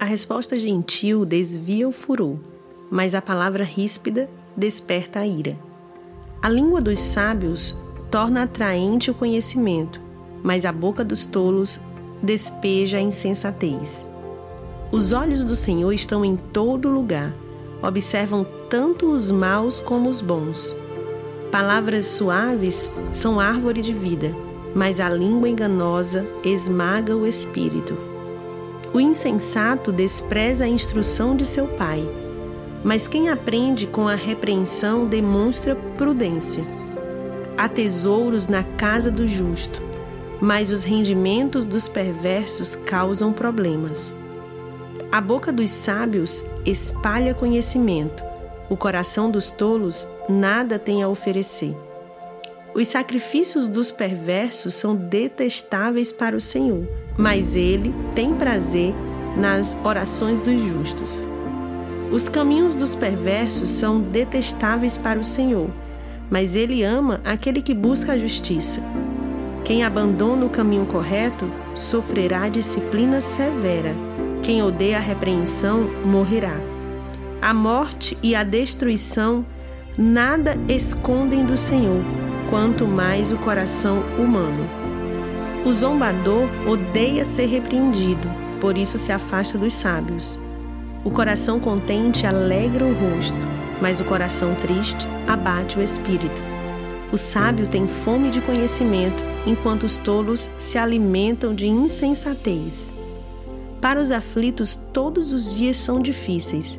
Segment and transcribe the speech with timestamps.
[0.00, 2.38] A resposta gentil desvia o furor,
[2.88, 5.58] mas a palavra ríspida desperta a ira.
[6.40, 7.76] A língua dos sábios
[8.08, 10.00] torna atraente o conhecimento,
[10.40, 11.80] mas a boca dos tolos
[12.22, 14.06] despeja a insensatez.
[14.92, 17.34] Os olhos do Senhor estão em todo lugar,
[17.82, 20.76] observam tanto os maus como os bons.
[21.50, 24.32] Palavras suaves são árvore de vida,
[24.76, 28.07] mas a língua enganosa esmaga o espírito.
[28.92, 32.02] O insensato despreza a instrução de seu pai,
[32.82, 36.64] mas quem aprende com a repreensão demonstra prudência.
[37.56, 39.82] Há tesouros na casa do justo,
[40.40, 44.16] mas os rendimentos dos perversos causam problemas.
[45.12, 48.22] A boca dos sábios espalha conhecimento,
[48.70, 51.76] o coração dos tolos nada tem a oferecer.
[52.78, 58.94] Os sacrifícios dos perversos são detestáveis para o Senhor, mas ele tem prazer
[59.36, 61.28] nas orações dos justos.
[62.12, 65.68] Os caminhos dos perversos são detestáveis para o Senhor,
[66.30, 68.80] mas ele ama aquele que busca a justiça.
[69.64, 73.92] Quem abandona o caminho correto sofrerá disciplina severa.
[74.40, 76.60] Quem odeia a repreensão morrerá.
[77.42, 79.44] A morte e a destruição
[79.98, 82.04] nada escondem do Senhor,
[82.48, 84.68] quanto mais o coração humano.
[85.64, 88.28] O zombador odeia ser repreendido,
[88.60, 90.38] por isso se afasta dos sábios.
[91.04, 93.46] O coração contente alegra o rosto,
[93.80, 96.40] mas o coração triste abate o espírito.
[97.12, 102.92] O sábio tem fome de conhecimento, enquanto os tolos se alimentam de insensatez.
[103.80, 106.78] Para os aflitos, todos os dias são difíceis,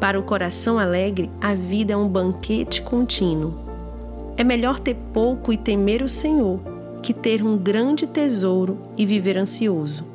[0.00, 3.67] para o coração alegre, a vida é um banquete contínuo.
[4.38, 6.60] É melhor ter pouco e temer o Senhor
[7.02, 10.06] que ter um grande tesouro e viver ansioso.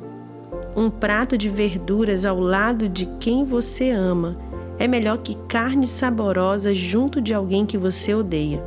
[0.74, 4.38] Um prato de verduras ao lado de quem você ama
[4.78, 8.64] é melhor que carne saborosa junto de alguém que você odeia.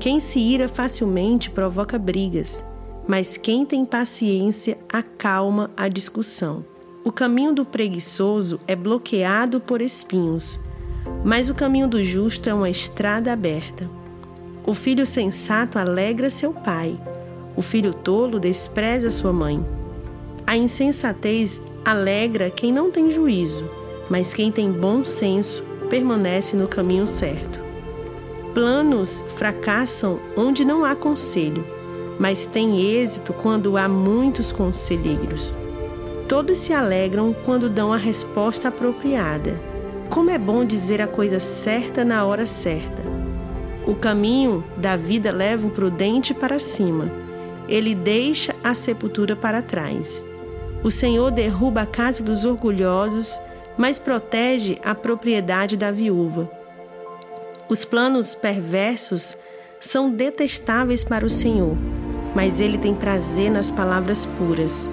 [0.00, 2.64] Quem se ira facilmente provoca brigas,
[3.06, 6.64] mas quem tem paciência acalma a discussão.
[7.04, 10.58] O caminho do preguiçoso é bloqueado por espinhos,
[11.24, 13.88] mas o caminho do justo é uma estrada aberta.
[14.66, 16.98] O filho sensato alegra seu pai,
[17.54, 19.62] o filho tolo despreza sua mãe.
[20.46, 23.70] A insensatez alegra quem não tem juízo,
[24.08, 27.60] mas quem tem bom senso permanece no caminho certo.
[28.54, 31.66] Planos fracassam onde não há conselho,
[32.18, 35.54] mas têm êxito quando há muitos conselheiros.
[36.26, 39.60] Todos se alegram quando dão a resposta apropriada.
[40.08, 43.03] Como é bom dizer a coisa certa na hora certa.
[43.86, 47.10] O caminho da vida leva o prudente para cima.
[47.68, 50.24] Ele deixa a sepultura para trás.
[50.82, 53.38] O Senhor derruba a casa dos orgulhosos,
[53.76, 56.50] mas protege a propriedade da viúva.
[57.68, 59.36] Os planos perversos
[59.80, 61.76] são detestáveis para o Senhor,
[62.34, 64.88] mas ele tem prazer nas palavras puras.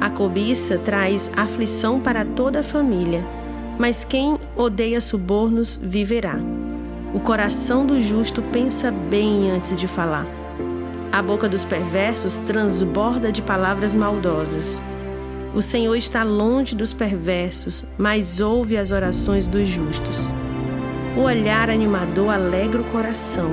[0.00, 3.24] A cobiça traz aflição para toda a família,
[3.78, 6.38] mas quem odeia subornos viverá.
[7.14, 10.26] O coração do justo pensa bem antes de falar.
[11.12, 14.80] A boca dos perversos transborda de palavras maldosas.
[15.54, 20.34] O Senhor está longe dos perversos, mas ouve as orações dos justos.
[21.16, 23.52] O olhar animador alegra o coração.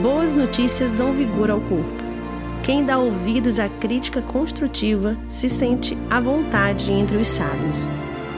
[0.00, 2.02] Boas notícias dão vigor ao corpo.
[2.62, 7.86] Quem dá ouvidos à crítica construtiva se sente à vontade entre os sábios.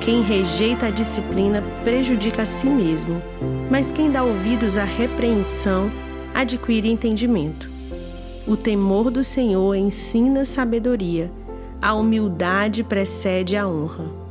[0.07, 3.21] Quem rejeita a disciplina prejudica a si mesmo,
[3.69, 5.91] mas quem dá ouvidos à repreensão
[6.33, 7.69] adquire entendimento.
[8.47, 11.29] O temor do Senhor ensina sabedoria,
[11.83, 14.26] a humildade precede a honra.